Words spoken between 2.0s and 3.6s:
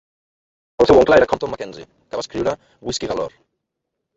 que va escriure "Whisky Galore".